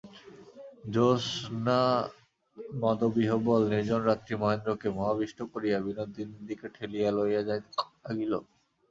জ্যোৎস্নামদবিহ্বল 0.93 1.61
নির্জন 3.71 4.01
রাত্রি 4.03 4.33
মহেন্দ্রকে 4.35 4.87
মোহাবিষ্ট 4.97 5.39
করিয়া 5.53 5.77
বিনোদিনীর 5.85 6.41
দিকে 6.49 6.67
ঠেলিয়া 6.75 7.09
লইয়া 7.17 7.41
যাইতে 7.47 7.69
লাগিল। 8.03 8.33